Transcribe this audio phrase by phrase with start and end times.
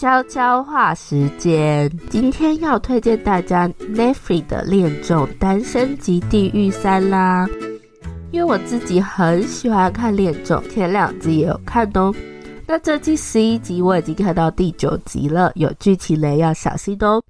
[0.00, 7.46] 悄悄话时间，今天要推荐大家 n e f r i 的《恋综单身即地狱三》啦。
[8.30, 12.14] 因为我自己很喜欢看恋综，前两集也有看哦。
[12.66, 17.22] 那这季十一集我已经看到第九集了，有剧情雷要小心哦。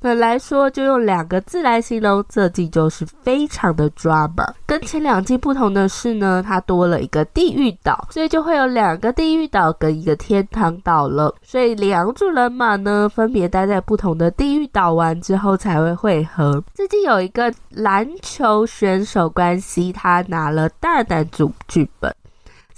[0.00, 4.50] 本来说就用两个字来形容，这季就是非常的 drama。
[4.64, 11.34] 跟前两季不同的是呢，它多了一个地狱岛，所以就会有两个地狱岛跟一个天堂岛了。
[11.42, 16.64] 所以两组人马呢，分别待在不同的地狱岛玩之后才会会合。
[16.74, 22.10] 这季有一个篮球选手关系，他拿了大男主剧本。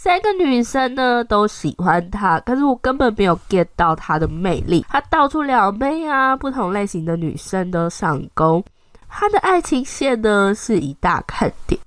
[0.02, 4.84] 三个女生呢都喜欢他，可是我根本没有 get 到他的魅力。
[4.88, 8.60] 他到处撩妹啊，不同类型的女生都上钩。
[9.08, 11.80] 他的爱情线呢是一大看点。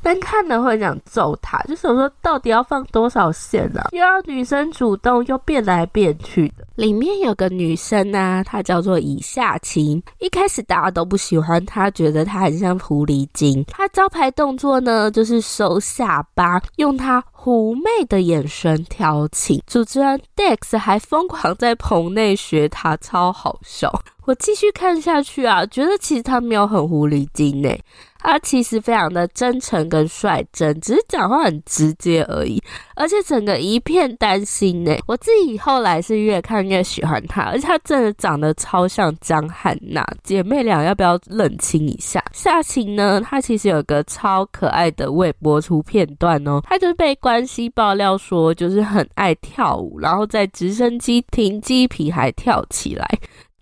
[0.00, 3.82] 但看了会想揍他，就是我说到底要放多少线呢？
[3.90, 6.64] 又要女生主动，又变来变去的。
[6.76, 10.02] 里面有个女生啊，她叫做以下情。
[10.18, 13.64] 一开始大家都不喜欢她，觉得她很像狐狸精。
[13.64, 19.62] 她招牌动作呢，就是收下巴，用她狐媚的眼神调情。
[19.66, 23.90] 主持人 Dex 还疯狂在棚内学她，超好笑。
[24.26, 27.80] 我继续看下去啊，觉得其实他没有很狐狸精诶。
[28.18, 32.60] 他其实非常的真诚跟率真，只是讲话很直接而已，
[32.96, 34.96] 而且整个一片担心呢。
[35.06, 42.20] 我自己后来是越看越喜欢他，而且他真的长得超像张汉娜，姐妹俩要不要冷清一下？
[42.32, 53.08] 夏晴呢，她其实有个超可爱的未播出片段哦，她就是被关系爆料说就是很爱跳舞，然后在直升机停机坪还跳起来，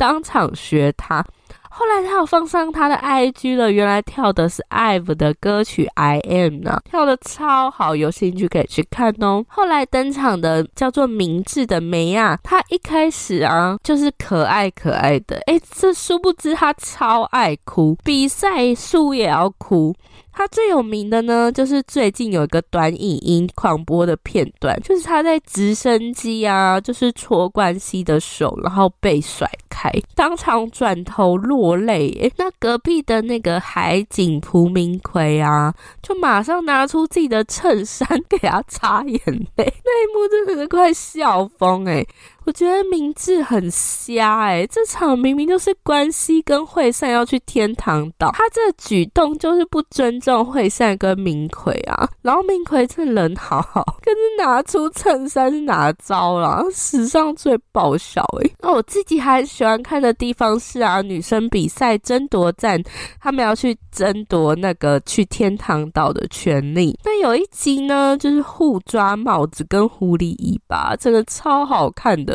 [0.04, 1.24] 当场学他。
[1.70, 9.42] 后来他有放上他的 IG 了，原来跳的是 IVE 的歌曲 I Am 呢，跳的超好，有兴趣可以去看哦。
[9.48, 19.94] 后来登场的叫做明智的梅亚，他一开始啊就是可爱可爱的，诶，这殊不知他超爱哭，比赛输也要哭。
[20.36, 32.32] 他最有名的呢，就是最近有一个短影音狂播的片段，就是他在直升机啊，就是戳关西的手，然后被甩开，当场转头落泪。
[32.36, 35.72] 那隔壁的那个海景蒲明奎啊，
[36.02, 39.20] 就马上拿出自己的衬衫给他擦眼
[39.56, 42.06] 泪， 那一幕真的是快笑疯诶。
[42.46, 52.08] 我觉得明智很瞎哎、欸，这场明明就是关西跟惠善要去天堂岛，他这个举动就是不尊重惠善跟明奎啊。
[52.22, 56.62] 然后明奎这人好好，可是拿出衬衫是哪招啦？
[56.72, 62.82] 史上最爆笑哎、那我自己还喜欢看的地方是啊，女生比赛争夺战，
[63.20, 66.98] 他们要去争夺那个去天堂岛的权利。
[67.24, 72.34] 有一集呢，就是互抓帽子跟狐狸尾巴，真的超好看的。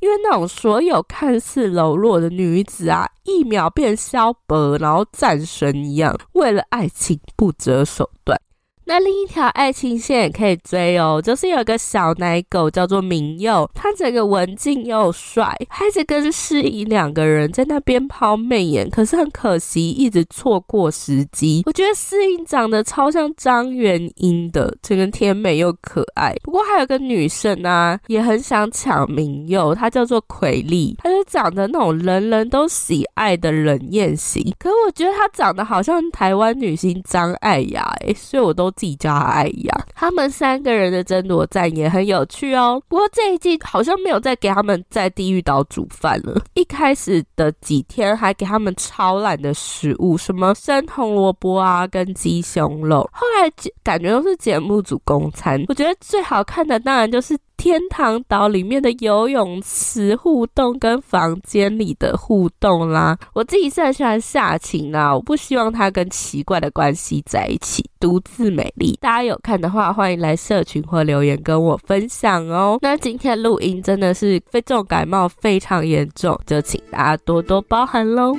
[0.00, 8.40] 因为那种所有看似柔弱的女子啊，一秒变萧伯，然后战神一样，为了爱情不择手段。
[8.84, 21.62] 那另一条爱情线也可以追哦，就是有个小奶狗叫做明佑，他整个文静又帅，还是跟诗颖两个人在那边抛媚眼，可是很可惜一直错过时机。
[21.64, 26.34] 我觉得诗颖长得超像张元英的，整个甜美又可爱。
[26.42, 38.71] 不过还有个女生啊，也很想抢明佑，她叫做奎丽，她就长得那种人人都喜爱的冷艳型，可是我觉得她长得好像台湾女星张艾雅，诶，所以我都。
[38.72, 42.82] 自己叫他爱一样，他们三个人的争夺战也很有趣哦。
[42.88, 46.42] 不过这一季好像没有再给他们在地狱岛煮饭了。
[46.54, 53.08] 一开始的几天还给他们超懒的食物，什么生红萝卜啊，跟鸡胸肉。
[53.12, 53.50] 后来
[53.82, 55.62] 感觉都是节目组供餐。
[55.68, 57.38] 我觉得最好看的当然就是。
[57.62, 68.98] 天堂岛里面的游泳池互动跟房间里的互动啦，我自己是很喜欢夏晴啦，我不希望她跟奇怪的关系在一起，独自美丽。
[69.00, 72.80] 大家有看的话，欢迎来社群或留言跟我分享哦。
[72.82, 78.36] 那今天录音真的是非重感冒非常严重，就请大家多多包涵喽。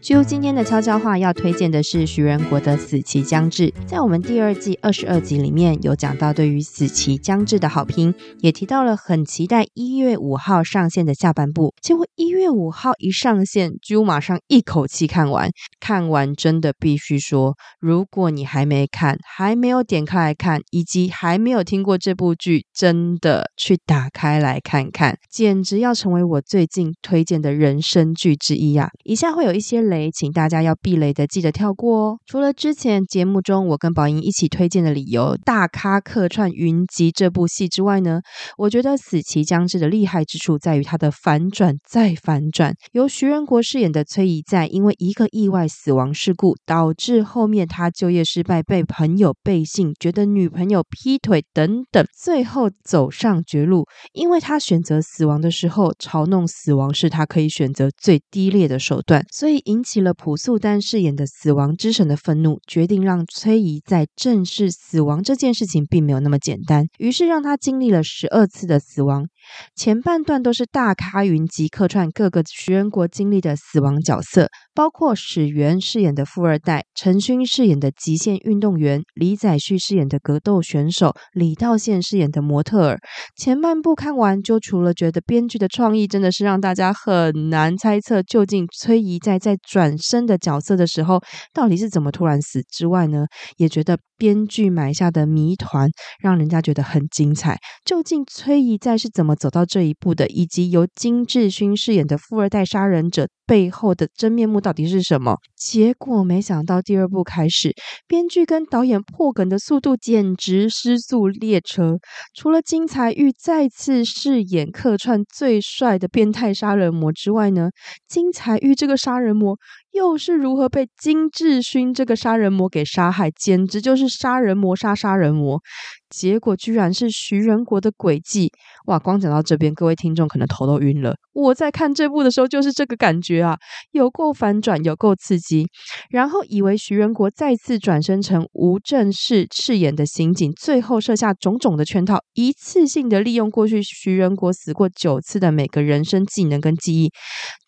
[0.00, 3.68] 就今天的悄悄话要推荐的是徐仁国的《死期将至》。
[3.86, 11.74] 在我们第二季二十二集里面有讲到对于《死期将至》的好评，也提到了很期待一月五号上线的下半部。
[11.82, 15.50] 结果一月五号一上线，就马上一口气看完。
[15.78, 28.88] 看完真的必须说，如果你还没看，还没有点开来看，以及还没有听过这部剧，真的去打开来看看，简直要成为我最近推荐的人生剧之一啊！
[29.04, 29.89] 以下会有一些。
[29.90, 32.18] 雷，请大家要避雷的记得跳过哦。
[32.24, 38.20] 除了之前节目中我跟宝英一起推荐的理由，大咖客串云集这部戏之外呢，
[38.56, 42.72] 我觉得死期将至的厉害之处在于它的反转再反转。
[42.92, 53.84] 由徐仁国饰演的崔宜在，因为一个意外死亡事故，导致后面他就业失败，被朋友背信，觉得女朋友劈腿等等，最后走上绝路。
[54.12, 69.26] 因为他选择死亡的时候，嘲弄死亡是他可以选择最低劣的手段，所以引起了朴素丹饰演的死亡之神的愤怒，决定让崔宜在正视死亡这件事情并没有那么简单，于是让他经历了十二次的死亡。
[69.74, 82.98] 前半段都是大咖云集客串各个徐仁国经历的死亡角色，包括史源饰演的富二代，陈勋饰演的极限运动员，李宰旭饰演的格斗选手，李道宪饰演的模特儿。
[83.34, 91.22] 前半部看完，就除了觉得编剧的创意真的是让大家很难猜测究竟崔宜在在转身的角色的时候
[91.54, 93.26] 到底是怎么突然死之外呢，
[93.56, 95.88] 也觉得编剧埋下的谜团
[96.20, 97.56] 让人家觉得很精彩。
[97.84, 105.36] 究竟崔一在是怎么走到这一步的，以及由金志勋饰演的富二代杀人者背后的真面目到底是什么？
[105.56, 107.74] 结果没想到第二部开始，
[108.06, 111.98] 编剧跟导演破梗的速度简直失速列车。
[112.32, 117.70] 除了金财玉再次饰演客串最帅的变态杀人魔之外呢，
[118.06, 119.58] 金财玉这个杀人魔
[119.92, 123.30] 又是如何被金智勋这个杀人魔给杀害？
[123.30, 125.60] 简直就是杀人魔杀杀人魔。
[126.08, 128.50] 结果居然是徐仁国的诡计！
[128.86, 131.14] 哇，光讲到这边，各位听众可能头都晕了。
[131.32, 133.56] 我在看这部的时候就是这个感觉啊，
[133.92, 135.68] 有够反转，有够刺激。
[136.10, 147.12] 然后以为徐仁国再次转生成吴正式饰演的刑警，最后设下种种的圈套，一次性的利用过去徐仁国死过九次的每个人生技能跟记忆，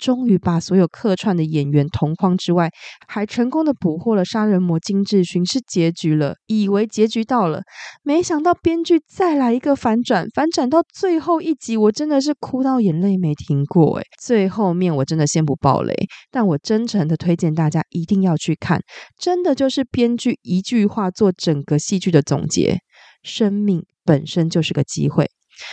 [0.01, 2.69] 终于把所有客串的演员同框之外，
[3.07, 6.35] 还成功的捕获了杀人魔金志勋，是结局了。
[6.49, 7.63] 以为结局到了，
[8.03, 8.33] 没想。
[8.33, 15.95] 想到编剧再来一个反转，反转到最后一集，我真的是哭到眼泪没停过诶，最后面我真的先不爆雷，
[16.31, 18.81] 但我真诚的推荐大家一定要去看，
[19.19, 22.79] 真的就是编剧一句话做整个戏剧的总结：
[23.23, 25.29] 生命本身就是个机会。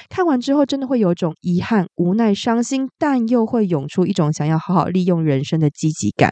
[0.10, 6.32] 看完之后，真的会有种遗憾、无奈、伤心，但又会涌出一种想要好好利用人生的积极感。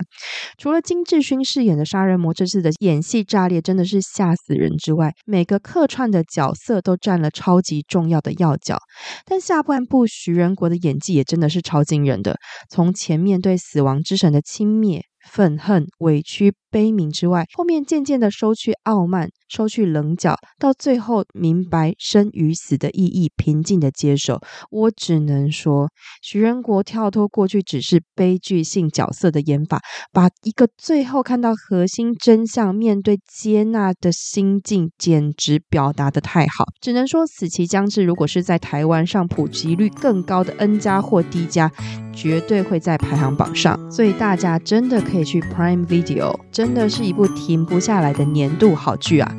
[0.57, 8.77] 除了金智勋饰演的杀人魔这次的演戏炸裂，真的是吓死人之外，每个客串的角色都占了超级重要的要角。
[9.25, 12.37] 但下半部徐仁国的演技也真的是超惊人的，
[12.69, 15.01] 从前面对死亡之神的轻蔑。
[15.29, 24.39] 愤恨、委屈、悲悯之外，后面渐渐的收去傲慢，收去棱角，到最后明白生与死的意义，平静的接受。
[24.71, 25.89] 我只能说，
[26.21, 29.81] 徐仁国跳脱过去只是悲剧性角色的演法，
[30.11, 36.65] 把一个最后看到核心真相、面对接纳的心境，简直表达的太好。
[36.81, 41.71] 只能说，死期将至，如果是在台湾上普及率更高的 N 加或 D 加。
[42.17, 49.35] 绝对会在排行榜上，所以大家真的可以可以去 Prime Video，真的是一部停不下来的年度好剧啊！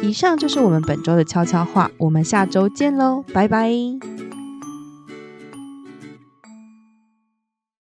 [0.00, 3.70] 以上就是我们本周的悄悄话，我们下周见喽，拜拜。